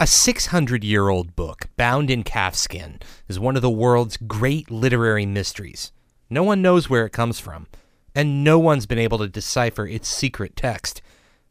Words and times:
A 0.00 0.06
600 0.06 0.84
year 0.84 1.08
old 1.08 1.34
book 1.34 1.70
bound 1.76 2.08
in 2.08 2.22
calfskin 2.22 3.00
is 3.26 3.40
one 3.40 3.56
of 3.56 3.62
the 3.62 3.68
world's 3.68 4.16
great 4.16 4.70
literary 4.70 5.26
mysteries. 5.26 5.90
No 6.30 6.44
one 6.44 6.62
knows 6.62 6.88
where 6.88 7.04
it 7.04 7.10
comes 7.10 7.40
from, 7.40 7.66
and 8.14 8.44
no 8.44 8.60
one's 8.60 8.86
been 8.86 9.00
able 9.00 9.18
to 9.18 9.26
decipher 9.26 9.88
its 9.88 10.06
secret 10.06 10.54
text. 10.54 11.02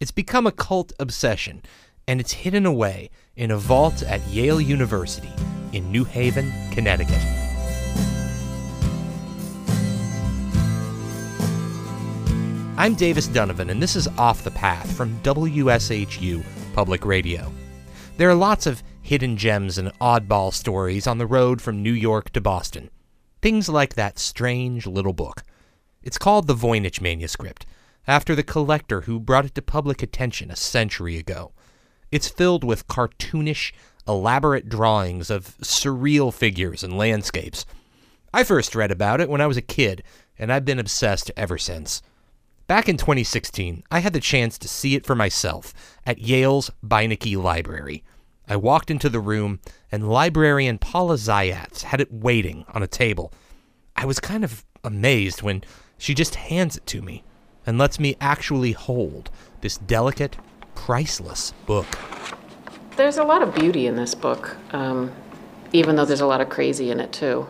It's 0.00 0.10
become 0.10 0.44
a 0.44 0.50
cult 0.50 0.92
obsession, 0.98 1.62
and 2.08 2.18
it's 2.18 2.32
hidden 2.32 2.66
away 2.66 3.10
in 3.36 3.52
a 3.52 3.56
vault 3.56 4.02
at 4.02 4.26
Yale 4.26 4.60
University 4.60 5.30
in 5.72 5.92
New 5.92 6.02
Haven, 6.02 6.50
Connecticut. 6.72 7.22
I'm 12.76 12.96
Davis 12.96 13.28
Dunavin, 13.28 13.70
and 13.70 13.80
this 13.80 13.94
is 13.94 14.08
Off 14.18 14.42
the 14.42 14.50
Path 14.50 14.90
from 14.96 15.16
WSHU 15.20 16.42
Public 16.74 17.04
Radio. 17.04 17.52
There 18.22 18.30
are 18.30 18.36
lots 18.36 18.68
of 18.68 18.84
hidden 19.00 19.36
gems 19.36 19.78
and 19.78 19.92
oddball 19.98 20.54
stories 20.54 21.08
on 21.08 21.18
the 21.18 21.26
road 21.26 21.60
from 21.60 21.82
New 21.82 21.92
York 21.92 22.30
to 22.30 22.40
Boston. 22.40 22.88
Things 23.40 23.68
like 23.68 23.96
that 23.96 24.16
strange 24.16 24.86
little 24.86 25.12
book. 25.12 25.42
It's 26.04 26.18
called 26.18 26.46
the 26.46 26.54
Voynich 26.54 27.00
Manuscript, 27.00 27.66
after 28.06 28.36
the 28.36 28.44
collector 28.44 29.00
who 29.00 29.18
brought 29.18 29.46
it 29.46 29.56
to 29.56 29.60
public 29.60 30.04
attention 30.04 30.52
a 30.52 30.54
century 30.54 31.18
ago. 31.18 31.50
It's 32.12 32.28
filled 32.28 32.62
with 32.62 32.86
cartoonish, 32.86 33.72
elaborate 34.06 34.68
drawings 34.68 35.28
of 35.28 35.58
surreal 35.58 36.32
figures 36.32 36.84
and 36.84 36.96
landscapes. 36.96 37.66
I 38.32 38.44
first 38.44 38.76
read 38.76 38.92
about 38.92 39.20
it 39.20 39.30
when 39.30 39.40
I 39.40 39.48
was 39.48 39.56
a 39.56 39.62
kid, 39.62 40.04
and 40.38 40.52
I've 40.52 40.64
been 40.64 40.78
obsessed 40.78 41.32
ever 41.36 41.58
since. 41.58 42.02
Back 42.68 42.88
in 42.88 42.98
2016, 42.98 43.82
I 43.90 43.98
had 43.98 44.12
the 44.12 44.20
chance 44.20 44.58
to 44.58 44.68
see 44.68 44.94
it 44.94 45.04
for 45.04 45.16
myself 45.16 45.74
at 46.06 46.20
Yale's 46.20 46.70
Beinecke 46.86 47.36
Library. 47.36 48.04
I 48.48 48.56
walked 48.56 48.90
into 48.90 49.08
the 49.08 49.20
room, 49.20 49.60
and 49.90 50.08
librarian 50.08 50.78
Paula 50.78 51.14
Zayats 51.14 51.82
had 51.82 52.00
it 52.00 52.12
waiting 52.12 52.64
on 52.74 52.82
a 52.82 52.88
table. 52.88 53.32
I 53.96 54.04
was 54.04 54.20
kind 54.20 54.44
of 54.44 54.64
amazed 54.84 55.42
when 55.42 55.62
she 55.98 56.14
just 56.14 56.34
hands 56.34 56.76
it 56.76 56.86
to 56.86 57.02
me 57.02 57.22
and 57.66 57.78
lets 57.78 58.00
me 58.00 58.16
actually 58.20 58.72
hold 58.72 59.30
this 59.60 59.78
delicate, 59.78 60.36
priceless 60.74 61.52
book. 61.66 61.86
There's 62.96 63.18
a 63.18 63.24
lot 63.24 63.42
of 63.42 63.54
beauty 63.54 63.86
in 63.86 63.96
this 63.96 64.14
book, 64.14 64.56
um, 64.72 65.12
even 65.72 65.96
though 65.96 66.04
there's 66.04 66.20
a 66.20 66.26
lot 66.26 66.40
of 66.40 66.48
crazy 66.48 66.90
in 66.90 67.00
it, 67.00 67.12
too. 67.12 67.48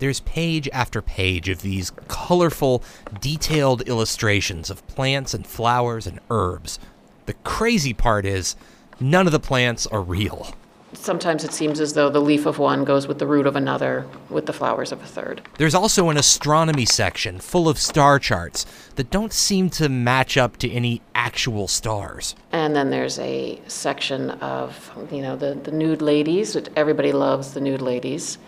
There's 0.00 0.20
page 0.20 0.68
after 0.72 1.00
page 1.00 1.48
of 1.48 1.62
these 1.62 1.92
colorful, 2.08 2.82
detailed 3.20 3.82
illustrations 3.82 4.68
of 4.68 4.86
plants 4.88 5.32
and 5.32 5.46
flowers 5.46 6.06
and 6.06 6.18
herbs. 6.28 6.78
The 7.26 7.34
crazy 7.44 7.94
part 7.94 8.26
is, 8.26 8.56
none 9.00 9.26
of 9.26 9.32
the 9.32 9.40
plants 9.40 9.86
are 9.86 10.02
real. 10.02 10.54
Sometimes 10.92 11.44
it 11.44 11.52
seems 11.52 11.80
as 11.80 11.94
though 11.94 12.08
the 12.08 12.20
leaf 12.20 12.46
of 12.46 12.58
one 12.58 12.84
goes 12.84 13.06
with 13.06 13.18
the 13.18 13.26
root 13.26 13.46
of 13.46 13.56
another, 13.56 14.06
with 14.30 14.46
the 14.46 14.52
flowers 14.52 14.92
of 14.92 15.02
a 15.02 15.06
third. 15.06 15.42
There's 15.58 15.74
also 15.74 16.08
an 16.08 16.16
astronomy 16.16 16.84
section 16.84 17.40
full 17.40 17.68
of 17.68 17.78
star 17.78 18.18
charts 18.18 18.64
that 18.94 19.10
don't 19.10 19.32
seem 19.32 19.70
to 19.70 19.88
match 19.88 20.36
up 20.36 20.56
to 20.58 20.70
any 20.70 21.02
actual 21.14 21.68
stars. 21.68 22.36
And 22.52 22.76
then 22.76 22.90
there's 22.90 23.18
a 23.18 23.60
section 23.66 24.30
of, 24.30 24.90
you 25.10 25.20
know, 25.20 25.36
the, 25.36 25.54
the 25.54 25.72
nude 25.72 26.00
ladies, 26.00 26.54
which 26.54 26.68
everybody 26.76 27.12
loves 27.12 27.54
the 27.54 27.60
nude 27.60 27.82
ladies 27.82 28.38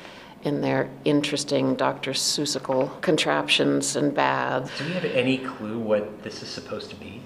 in 0.42 0.60
their 0.60 0.88
interesting 1.04 1.74
Dr. 1.74 2.12
Seussical 2.12 3.00
contraptions 3.00 3.96
and 3.96 4.14
baths. 4.14 4.70
Do 4.78 4.84
we 4.84 4.92
have 4.92 5.04
any 5.04 5.38
clue 5.38 5.80
what 5.80 6.22
this 6.22 6.42
is 6.42 6.48
supposed 6.48 6.90
to 6.90 6.96
be? 6.96 7.22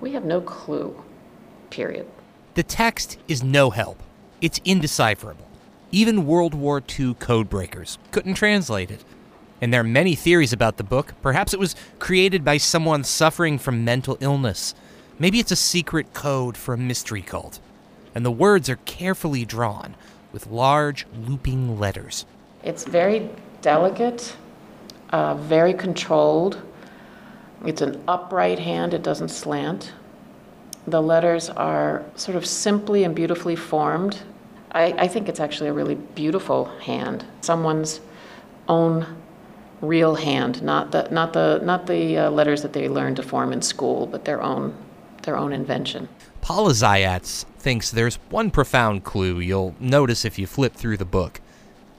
We 0.00 0.12
have 0.12 0.24
no 0.24 0.40
clue, 0.40 1.02
period. 1.68 2.06
The 2.58 2.64
text 2.64 3.18
is 3.28 3.44
no 3.44 3.70
help. 3.70 4.02
It's 4.40 4.60
indecipherable. 4.64 5.46
Even 5.92 6.26
World 6.26 6.54
War 6.54 6.78
II 6.78 7.14
codebreakers 7.14 7.98
couldn't 8.10 8.34
translate 8.34 8.90
it. 8.90 9.04
And 9.60 9.72
there 9.72 9.82
are 9.82 9.84
many 9.84 10.16
theories 10.16 10.52
about 10.52 10.76
the 10.76 10.82
book. 10.82 11.14
Perhaps 11.22 11.54
it 11.54 11.60
was 11.60 11.76
created 12.00 12.44
by 12.44 12.56
someone 12.56 13.04
suffering 13.04 13.60
from 13.60 13.84
mental 13.84 14.18
illness. 14.18 14.74
Maybe 15.20 15.38
it's 15.38 15.52
a 15.52 15.54
secret 15.54 16.12
code 16.14 16.56
for 16.56 16.74
a 16.74 16.76
mystery 16.76 17.22
cult. 17.22 17.60
And 18.12 18.26
the 18.26 18.32
words 18.32 18.68
are 18.68 18.80
carefully 18.86 19.44
drawn 19.44 19.94
with 20.32 20.48
large 20.48 21.06
looping 21.14 21.78
letters. 21.78 22.26
It's 22.64 22.82
very 22.82 23.30
delicate, 23.62 24.34
uh, 25.10 25.36
very 25.36 25.74
controlled. 25.74 26.60
It's 27.64 27.82
an 27.82 28.02
upright 28.08 28.58
hand, 28.58 28.94
it 28.94 29.04
doesn't 29.04 29.28
slant. 29.28 29.92
The 30.88 31.02
letters 31.02 31.50
are 31.50 32.02
sort 32.14 32.36
of 32.36 32.46
simply 32.46 33.04
and 33.04 33.14
beautifully 33.14 33.56
formed. 33.56 34.18
I, 34.72 34.84
I 34.92 35.08
think 35.08 35.28
it's 35.28 35.38
actually 35.38 35.68
a 35.68 35.72
really 35.74 35.96
beautiful 35.96 36.64
hand. 36.80 37.26
Someone's 37.42 38.00
own 38.68 39.06
real 39.82 40.14
hand, 40.14 40.62
not 40.62 40.92
the, 40.92 41.06
not 41.10 41.34
the, 41.34 41.60
not 41.62 41.86
the 41.86 42.16
uh, 42.16 42.30
letters 42.30 42.62
that 42.62 42.72
they 42.72 42.88
learned 42.88 43.16
to 43.16 43.22
form 43.22 43.52
in 43.52 43.60
school, 43.60 44.06
but 44.06 44.24
their 44.24 44.42
own, 44.42 44.74
their 45.24 45.36
own 45.36 45.52
invention. 45.52 46.08
Paula 46.40 46.72
Zayats 46.72 47.44
thinks 47.58 47.90
there's 47.90 48.16
one 48.30 48.50
profound 48.50 49.04
clue 49.04 49.40
you'll 49.40 49.74
notice 49.78 50.24
if 50.24 50.38
you 50.38 50.46
flip 50.46 50.74
through 50.74 50.96
the 50.96 51.04
book. 51.04 51.42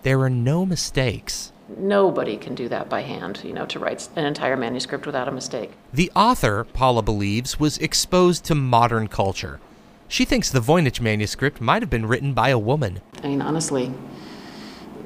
There 0.01 0.19
are 0.21 0.29
no 0.31 0.65
mistakes. 0.65 1.51
Nobody 1.77 2.37
can 2.37 2.55
do 2.55 2.67
that 2.69 2.89
by 2.89 3.01
hand, 3.01 3.41
you 3.43 3.53
know, 3.53 3.65
to 3.67 3.79
write 3.79 4.09
an 4.15 4.25
entire 4.25 4.57
manuscript 4.57 5.05
without 5.05 5.27
a 5.27 5.31
mistake. 5.31 5.71
The 5.93 6.11
author, 6.15 6.63
Paula 6.63 7.01
believes, 7.01 7.59
was 7.59 7.77
exposed 7.77 8.43
to 8.45 8.55
modern 8.55 9.07
culture. 9.07 9.59
She 10.07 10.25
thinks 10.25 10.49
the 10.49 10.59
Voynich 10.59 10.99
manuscript 10.99 11.61
might 11.61 11.83
have 11.83 11.89
been 11.89 12.07
written 12.07 12.33
by 12.33 12.49
a 12.49 12.57
woman. 12.57 13.01
I 13.23 13.27
mean, 13.27 13.41
honestly, 13.41 13.93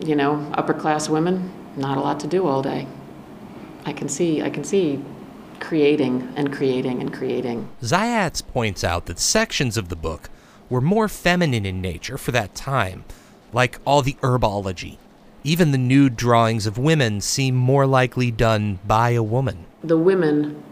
you 0.05 0.15
know, 0.15 0.49
upper 0.53 0.73
class 0.73 1.09
women, 1.09 1.51
not 1.75 1.97
a 1.97 2.01
lot 2.01 2.19
to 2.21 2.27
do 2.27 2.47
all 2.47 2.61
day. 2.61 2.87
I 3.85 3.91
can 3.91 4.07
see, 4.07 4.41
I 4.41 4.49
can 4.49 4.63
see 4.63 5.03
creating 5.59 6.31
and 6.35 6.53
creating 6.53 7.01
and 7.01 7.13
creating. 7.13 7.69
Zayats 7.81 8.45
points 8.45 8.83
out 8.83 9.05
that 9.05 9.19
sections 9.19 9.77
of 9.77 9.89
the 9.89 9.95
book 9.95 10.29
were 10.69 10.81
more 10.81 11.07
feminine 11.07 11.65
in 11.65 11.81
nature 11.81 12.17
for 12.17 12.31
that 12.31 12.55
time, 12.55 13.03
like 13.51 13.79
all 13.85 14.01
the 14.01 14.17
herbology. 14.21 14.97
Even 15.45 15.71
the 15.71 15.77
nude 15.77 16.15
drawings 16.15 16.65
of 16.65 16.77
women 16.77 17.19
seem 17.19 17.55
more 17.55 17.85
likely 17.85 18.31
done 18.31 18.79
by 18.87 19.09
a 19.09 19.21
woman. 19.21 19.65
The 19.83 19.97
women 19.97 20.63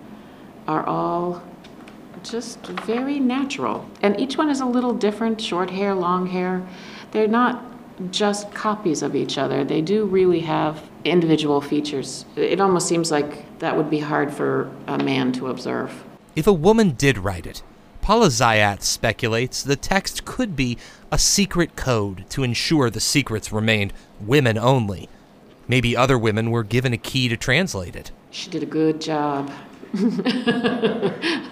are 0.66 0.86
all 0.86 1.44
just 2.24 2.66
very 2.68 3.20
natural. 3.20 3.90
And 4.02 4.18
each 4.18 4.38
one 4.38 4.50
is 4.50 4.62
a 4.62 4.66
little 4.66 4.94
different 4.94 5.42
short 5.42 5.72
hair, 5.72 5.94
long 5.94 6.28
hair. 6.28 6.66
They're 7.12 7.28
not 7.28 7.66
just 8.12 8.54
copies 8.54 9.02
of 9.02 9.14
each 9.14 9.38
other. 9.38 9.66
They 9.66 9.82
do 9.82 10.06
really 10.06 10.40
have 10.42 10.90
individual 11.04 11.60
features. 11.60 12.26
It 12.38 12.62
almost 12.62 12.88
seems 12.88 13.12
like 13.12 13.60
that 13.60 13.76
would 13.76 13.90
be 13.90 14.00
hard 14.00 14.34
for 14.34 14.72
a 14.88 14.98
man 14.98 15.34
to 15.34 15.48
observe. 15.48 16.04
If 16.36 16.48
a 16.48 16.54
woman 16.54 16.92
did 16.92 17.18
write 17.18 17.46
it, 17.46 17.62
Paula 18.12 18.28
Zayat 18.28 18.82
speculates 18.82 19.64
the 19.64 19.78
text 19.78 20.26
could 20.26 20.54
be 20.54 20.78
a 21.14 21.18
secret 21.18 21.78
code 21.78 22.26
to 22.32 22.44
ensure 22.44 22.90
the 22.90 23.00
secrets 23.00 23.54
remained 23.54 23.94
women 24.20 24.58
only. 24.58 25.08
Maybe 25.66 25.96
other 25.96 26.18
women 26.18 26.52
were 26.52 26.66
given 26.66 26.92
a 26.92 26.98
key 26.98 27.30
to 27.30 27.38
translate 27.38 27.96
it. 27.96 28.12
She 28.30 28.50
did 28.50 28.64
a 28.64 28.66
good 28.66 29.00
job. 29.00 29.50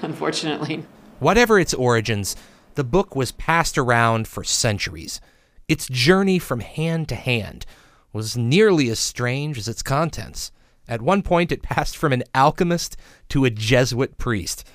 Unfortunately. 0.02 0.84
Whatever 1.19 1.62
its 1.62 1.74
origins, 1.74 2.36
the 2.75 2.84
book 2.84 3.16
was 3.16 3.31
passed 3.31 3.78
around 3.78 4.28
for 4.28 4.44
centuries. 4.44 5.22
Its 5.69 5.88
journey 5.88 6.40
from 6.40 6.59
hand 6.59 7.08
to 7.08 7.16
hand 7.16 7.66
was 8.12 8.36
nearly 8.36 8.90
as 8.90 9.00
strange 9.00 9.58
as 9.58 9.69
its 9.69 9.81
contents. 9.81 10.52
At 10.90 11.02
one 11.02 11.22
point, 11.22 11.53
it 11.53 11.64
passed 11.64 11.96
from 11.96 12.12
an 12.12 12.24
alchemist 12.36 12.98
to 13.30 13.46
a 13.46 13.50
Jesuit 13.50 14.18
priest 14.18 14.66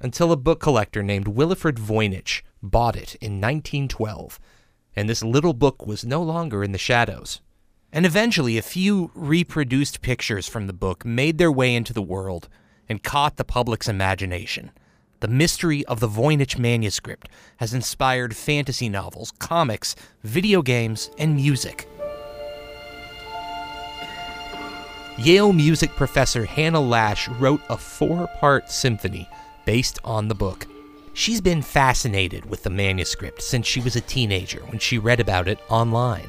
until 0.00 0.32
a 0.32 0.36
book 0.36 0.60
collector 0.60 1.02
named 1.02 1.28
Wilfrid 1.28 1.76
Voynich 1.76 2.42
bought 2.62 2.96
it 2.96 3.14
in 3.16 3.40
1912, 3.40 4.40
and 4.96 5.08
this 5.08 5.22
little 5.22 5.52
book 5.52 5.86
was 5.86 6.04
no 6.04 6.22
longer 6.22 6.64
in 6.64 6.72
the 6.72 6.78
shadows. 6.78 7.40
And 7.92 8.06
eventually, 8.06 8.56
a 8.56 8.62
few 8.62 9.10
reproduced 9.14 10.00
pictures 10.00 10.48
from 10.48 10.66
the 10.66 10.72
book 10.72 11.04
made 11.04 11.38
their 11.38 11.52
way 11.52 11.74
into 11.74 11.92
the 11.92 12.02
world 12.02 12.48
and 12.88 13.02
caught 13.02 13.36
the 13.36 13.44
public's 13.44 13.88
imagination. 13.88 14.70
The 15.20 15.28
mystery 15.28 15.84
of 15.86 16.00
the 16.00 16.08
Voynich 16.08 16.58
manuscript 16.58 17.28
has 17.58 17.74
inspired 17.74 18.34
fantasy 18.34 18.88
novels, 18.88 19.32
comics, 19.38 19.94
video 20.22 20.62
games, 20.62 21.10
and 21.18 21.34
music. 21.34 21.88
Yale 25.18 25.52
music 25.52 25.90
professor 25.96 26.46
Hannah 26.46 26.80
Lash 26.80 27.28
wrote 27.28 27.60
a 27.68 27.76
four 27.76 28.26
part 28.38 28.70
symphony 28.70 29.28
based 29.70 30.00
on 30.02 30.26
the 30.26 30.34
book. 30.34 30.66
She's 31.12 31.40
been 31.40 31.62
fascinated 31.62 32.44
with 32.44 32.64
the 32.64 32.70
manuscript 32.70 33.40
since 33.40 33.68
she 33.68 33.80
was 33.80 33.94
a 33.94 34.00
teenager 34.00 34.58
when 34.62 34.80
she 34.80 34.98
read 34.98 35.20
about 35.20 35.46
it 35.46 35.60
online. 35.68 36.28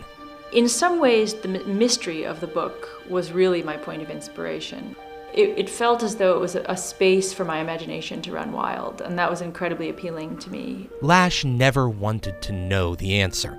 In 0.54 0.70
some 0.70 1.00
ways, 1.00 1.34
the 1.34 1.48
mystery 1.48 2.24
of 2.24 2.40
the 2.40 2.46
book 2.46 2.88
was 3.10 3.32
really 3.32 3.64
my 3.64 3.78
point 3.78 4.04
of 4.04 4.12
inspiration. 4.12 4.96
it, 5.34 5.58
it 5.58 5.72
felt 5.72 6.04
as 6.04 6.18
though 6.18 6.36
it 6.36 6.40
was 6.40 6.54
a, 6.54 6.78
space 6.78 7.34
for 7.34 7.44
my 7.44 7.58
imagination 7.58 8.22
to 8.22 8.32
run 8.32 8.52
wild, 8.52 9.02
and 9.02 9.18
that 9.18 9.32
was 9.32 9.42
incredibly 9.42 9.90
appealing 9.90 10.38
to 10.38 10.52
me. 10.52 10.88
Lash 11.02 11.44
never 11.44 11.90
wanted 11.90 12.44
to 12.44 12.52
know 12.52 12.94
the 12.94 13.20
answer. 13.22 13.58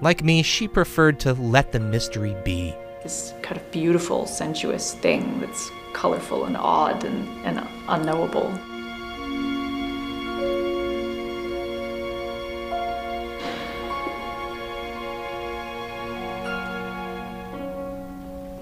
Like 0.00 0.24
me, 0.24 0.42
she 0.42 0.66
preferred 0.66 1.20
to 1.20 1.34
let 1.34 1.70
the 1.70 1.78
mystery 1.78 2.34
be. 2.44 2.74
This 3.04 3.32
kind 3.42 3.60
of 3.60 3.70
beautiful, 3.70 4.26
sensuous 4.26 4.94
thing 4.94 5.38
that's 5.38 5.70
colorful 5.92 6.46
and 6.46 6.56
odd 6.56 7.04
and, 7.04 7.28
and 7.46 7.68
unknowable. 7.86 8.52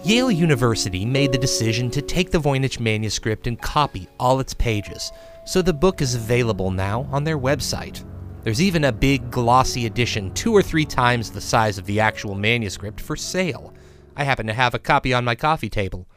Yale 0.08 0.30
University 0.30 1.04
made 1.04 1.32
the 1.32 1.36
decision 1.36 1.90
to 1.90 2.00
take 2.00 2.30
the 2.30 2.40
Voynich 2.40 2.80
manuscript 2.80 3.46
and 3.46 3.60
copy 3.60 4.08
all 4.18 4.40
its 4.40 4.54
pages, 4.54 5.12
so 5.44 5.60
the 5.60 5.70
book 5.70 6.00
is 6.00 6.14
available 6.14 6.70
now 6.70 7.06
on 7.12 7.24
their 7.24 7.38
website. 7.38 8.02
There's 8.42 8.62
even 8.62 8.84
a 8.84 8.90
big 8.90 9.30
glossy 9.30 9.84
edition, 9.84 10.32
two 10.32 10.56
or 10.56 10.62
three 10.62 10.86
times 10.86 11.30
the 11.30 11.42
size 11.42 11.76
of 11.76 11.84
the 11.84 12.00
actual 12.00 12.34
manuscript, 12.34 13.02
for 13.02 13.16
sale. 13.16 13.74
I 14.16 14.24
happen 14.24 14.46
to 14.46 14.54
have 14.54 14.72
a 14.72 14.78
copy 14.78 15.12
on 15.12 15.26
my 15.26 15.34
coffee 15.34 15.68
table. 15.68 16.08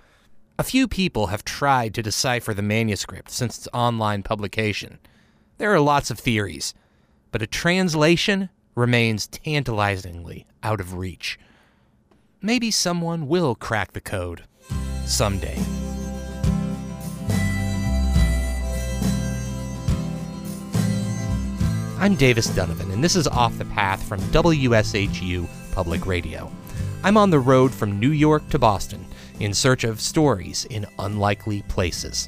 A 0.58 0.64
few 0.64 0.88
people 0.88 1.28
have 1.28 1.44
tried 1.44 1.94
to 1.96 2.02
decipher 2.02 2.54
the 2.54 2.62
manuscript 2.62 3.30
since 3.30 3.58
its 3.58 3.68
online 3.74 4.24
publication. 4.24 5.00
There 5.58 5.74
are 5.74 5.82
lots 5.82 6.10
of 6.10 6.18
theories, 6.18 6.74
but 7.30 7.42
a 7.42 7.46
translation 7.46 8.52
remains 8.74 9.28
tantalizingly 9.28 10.46
out 10.64 10.80
of 10.80 10.94
reach. 10.94 11.38
Maybe 12.44 12.72
someone 12.72 13.28
will 13.28 13.54
crack 13.54 13.94
the 13.94 14.02
code 14.02 14.46
someday. 15.06 15.60
I'm 22.00 22.16
Davis 22.16 22.48
Dunavin, 22.48 22.92
and 22.92 23.04
this 23.04 23.16
is 23.16 23.28
Off 23.28 23.56
the 23.60 23.66
Path 23.66 24.02
from 24.02 24.20
WSHU 24.32 25.48
Public 25.72 26.08
Radio. 26.08 26.52
I'm 27.04 27.16
on 27.16 27.30
the 27.30 27.40
road 27.40 27.72
from 27.72 28.00
New 28.00 28.10
York 28.10 28.50
to 28.50 28.58
Boston 28.58 29.06
in 29.40 29.54
search 29.54 29.84
of 29.84 30.02
stories 30.02 30.66
in 30.66 30.88
unlikely 30.98 31.62
places. 31.68 32.28